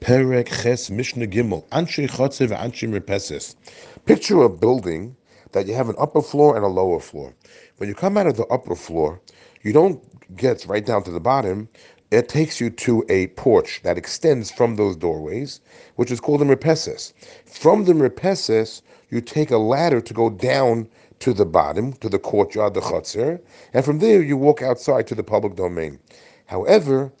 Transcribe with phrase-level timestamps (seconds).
[0.00, 3.54] Perek Ches Mishnah Gimel, Anshe Chotze Anshe Repeses.
[4.06, 5.14] Picture a building
[5.52, 7.34] that you have an upper floor and a lower floor.
[7.76, 9.20] When you come out of the upper floor,
[9.62, 10.02] you don't
[10.36, 11.68] get right down to the bottom.
[12.10, 15.60] It takes you to a porch that extends from those doorways,
[15.96, 17.12] which is called the Repeses.
[17.44, 18.80] From the Repeses,
[19.10, 20.88] you take a ladder to go down
[21.18, 23.38] to the bottom, to the courtyard, the Chotzer,
[23.74, 25.98] and from there you walk outside to the public domain.
[26.46, 27.12] However,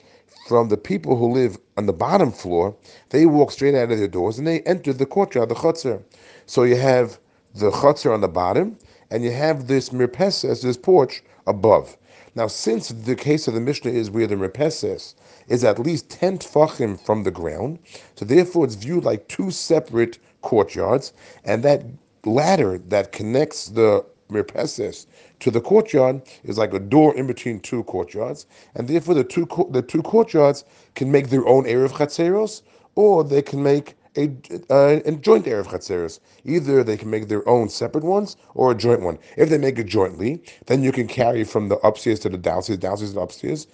[0.48, 2.76] from the people who live on the bottom floor,
[3.08, 6.02] they walk straight out of their doors and they enter the courtyard, the chotzer.
[6.44, 7.18] So you have
[7.54, 8.76] the chotzer on the bottom,
[9.10, 11.96] and you have this mirpeses, this porch above.
[12.34, 15.14] Now, since the case of the Mishnah is where the mirpeses
[15.48, 17.78] is at least 10 tfachim from the ground,
[18.14, 21.14] so therefore it's viewed like two separate courtyards,
[21.46, 21.82] and that
[22.26, 25.06] ladder that connects the mirpeses
[25.40, 29.46] to the courtyard is like a door in between two courtyards, and therefore the two
[29.70, 32.62] the two courtyards can make their own erev chatzeros,
[32.94, 34.30] or they can make a,
[34.70, 36.20] uh, a joint erev chatzeros.
[36.44, 39.18] Either they can make their own separate ones or a joint one.
[39.36, 42.78] If they make it jointly, then you can carry from the upstairs to the downstairs,
[42.78, 43.66] downstairs to upstairs.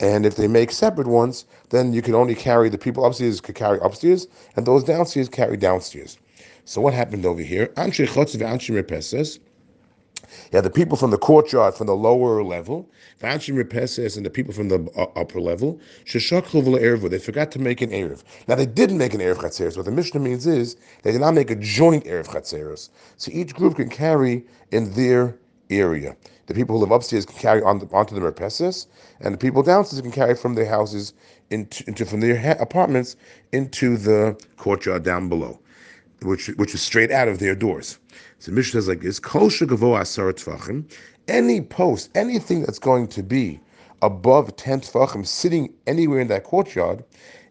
[0.00, 3.54] And if they make separate ones, then you can only carry the people upstairs could
[3.54, 4.26] carry upstairs,
[4.56, 6.18] and those downstairs carry downstairs.
[6.64, 7.66] So what happened over here?
[7.76, 9.38] Anshe chotz ve'anshe repeses.
[10.52, 14.26] You have the people from the courtyard from the lower level, the Vanshim Repeses, and
[14.26, 15.80] the people from the uh, upper level.
[16.12, 18.22] They forgot to make an Erev.
[18.48, 19.76] Now they didn't make an Erev Chatzeros.
[19.76, 22.90] What the Mishnah means is they did not make a joint Erev Chatzeros.
[23.16, 25.38] So each group can carry in their
[25.70, 26.16] area.
[26.46, 28.88] The people who live upstairs can carry on the, onto the Merpeses,
[29.20, 31.14] and the people downstairs can carry from their houses
[31.50, 33.16] into, into from their ha- apartments
[33.52, 35.58] into the courtyard down below
[36.22, 37.98] which which is straight out of their doors.
[38.38, 40.34] So Mishnah says like this: Kol asar
[41.28, 43.60] Any post, anything that's going to be
[44.02, 47.04] above ten tefachim, sitting anywhere in that courtyard.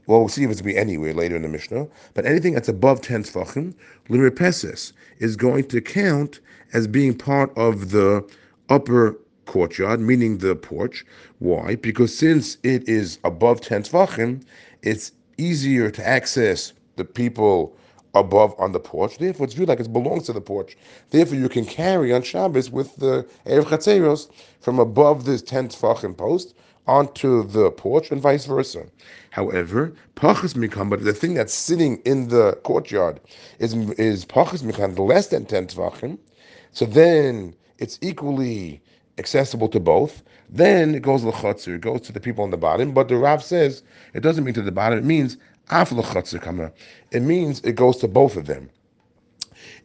[0.08, 1.88] Well, we'll see if it's going to be anywhere later in the Mishnah.
[2.14, 3.74] But anything that's above ten tefachim,
[4.10, 6.40] liripeses, is going to count
[6.74, 8.28] as being part of the
[8.70, 11.06] upper courtyard, meaning the porch.
[11.40, 11.76] Why?
[11.76, 14.44] Because since it is above ten tefachim,
[14.82, 17.76] it's easier to access the people
[18.14, 19.18] above on the porch.
[19.18, 20.78] Therefore, it's viewed like it belongs to the porch.
[21.10, 24.30] Therefore, you can carry on Shabbos with the Erev Chatzeros
[24.60, 26.54] from above this 10 Tfachim post
[26.88, 28.86] onto the porch and vice versa.
[29.30, 33.20] However, Pachas Mikam, but the thing that's sitting in the courtyard
[33.60, 36.18] is, is Pachas Mikam, less than 10 Tfachim.
[36.72, 38.82] So then it's equally
[39.18, 40.24] accessible to both.
[40.50, 42.94] Then it goes to the it goes to the people on the bottom.
[42.94, 43.84] But the Rav says
[44.14, 45.38] it doesn't mean to the bottom, it means
[45.70, 48.70] it means it goes to both of them.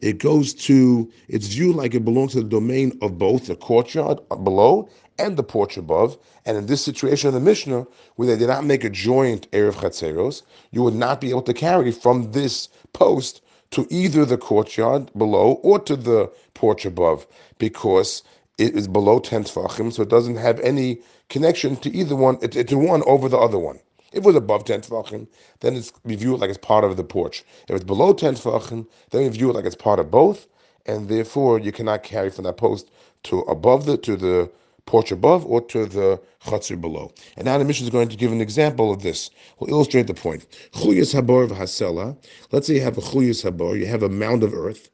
[0.01, 4.19] It goes to, it's viewed like it belongs to the domain of both the courtyard
[4.29, 4.89] below
[5.19, 6.19] and the porch above.
[6.45, 9.75] And in this situation of the Mishnah, where they did not make a joint Erev
[9.75, 15.11] Chatzeros, you would not be able to carry from this post to either the courtyard
[15.17, 17.27] below or to the porch above,
[17.59, 18.23] because
[18.59, 20.99] it is below 10 tfachim, so it doesn't have any
[21.29, 23.79] connection to either one, to one over the other one.
[24.12, 25.27] If it was above 10 tefachim,
[25.61, 27.44] then it's we view it like it's part of the porch.
[27.69, 30.47] If it's below 10 tefachim, then we view it like it's part of both,
[30.87, 32.91] and therefore you cannot carry from that post
[33.25, 34.50] to above the to the
[34.87, 37.12] porch above or to the chutzir below.
[37.37, 39.31] And now the Mishnah is going to give an example of this.
[39.59, 40.47] We'll illustrate the point.
[40.72, 42.16] Chuyas habor v'hasela.
[42.53, 44.89] Let's say you have a chuyas habor, you have a mound of earth,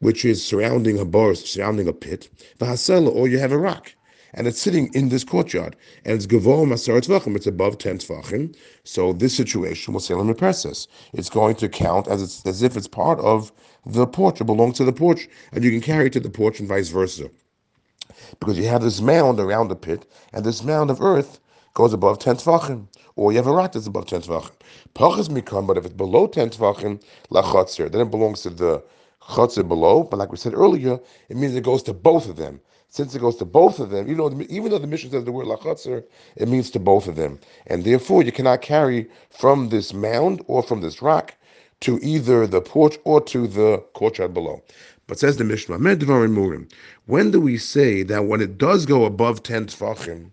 [0.00, 2.28] which is surrounding a bar, surrounding a pit.
[2.58, 3.92] V'hasela, or you have a rock
[4.34, 8.54] and it's sitting in this courtyard, and it's gavor masar tvachim, it's above ten tvachim.
[8.84, 10.88] So this situation will on the.
[11.12, 13.52] It's going to count as it's, as if it's part of
[13.86, 16.60] the porch, it belongs to the porch, and you can carry it to the porch
[16.60, 17.30] and vice versa.
[18.40, 21.40] Because you have this mound around the pit, and this mound of earth
[21.74, 24.52] goes above ten tvachim, or you have a rock that's above ten tvachim.
[24.94, 28.82] Pachas mikam, but if it's below ten tvachim, lachatzer, then it belongs to the
[29.28, 30.04] chutzah below.
[30.04, 33.20] But like we said earlier, it means it goes to both of them since it
[33.20, 36.04] goes to both of them, even though even though the Mishnah says the word lachatzer,
[36.36, 40.62] it means to both of them, and therefore you cannot carry from this mound or
[40.62, 41.34] from this rock
[41.80, 44.62] to either the porch or to the courtyard below.
[45.06, 45.78] But says the Mishnah,
[47.06, 50.30] when do we say that when it does go above ten tefachim,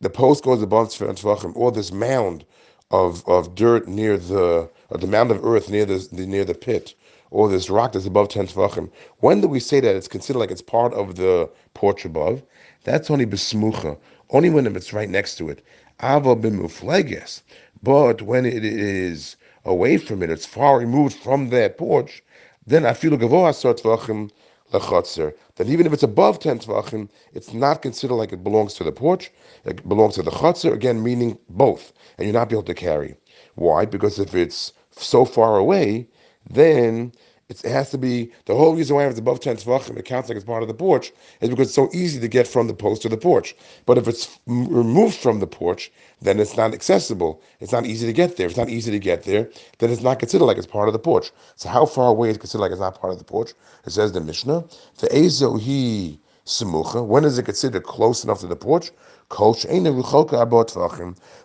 [0.00, 2.44] the post goes above ten tefachim, or this mound
[2.90, 6.94] of, of dirt near the the mound of earth near the near the pit,
[7.30, 10.50] or this rock that's above 10 tefachim, when do we say that it's considered like
[10.50, 12.42] it's part of the porch above?
[12.84, 13.98] That's only besmucha,
[14.30, 15.62] only when it's right next to it.
[16.02, 17.42] Ava b'mufleges.
[17.82, 22.22] But when it is away from it, it's far removed from that porch,
[22.66, 24.30] then I feel gavoa tvachim
[24.72, 25.34] lechotzer.
[25.56, 28.92] That even if it's above 10 tvachim, it's not considered like it belongs to the
[28.92, 29.30] porch,
[29.64, 33.16] it belongs to the chotzer, again, meaning both, and you're not be able to carry.
[33.54, 33.84] Why?
[33.84, 36.08] Because if it's so far away,
[36.50, 37.12] then
[37.48, 40.36] it has to be the whole reason why it's above 10 tvachim, it counts like
[40.36, 43.02] it's part of the porch, is because it's so easy to get from the post
[43.02, 43.54] to the porch.
[43.86, 47.40] But if it's removed from the porch, then it's not accessible.
[47.60, 48.48] It's not easy to get there.
[48.48, 49.48] It's not easy to get there,
[49.78, 51.30] then it's not considered like it's part of the porch.
[51.54, 53.52] So how far away is considered like it's not part of the porch?
[53.84, 54.64] It says the Mishnah,
[54.98, 55.60] the Ezo
[56.46, 57.04] he Samucha.
[57.04, 58.92] When is it considered close enough to the porch?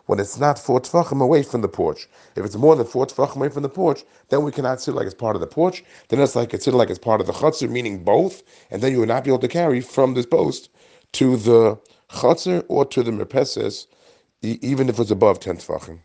[0.05, 2.07] When it's not four tefachim away from the porch.
[2.35, 5.07] If it's more than four tefachim away from the porch, then we cannot consider like
[5.07, 5.83] it's part of the porch.
[6.09, 8.99] Then it's like considered like it's part of the chotzer, meaning both, and then you
[8.99, 10.69] would not be able to carry from this post
[11.13, 11.79] to the
[12.11, 13.87] chotzer or to the merpeses,
[14.43, 15.99] even if it's above ten tefachim.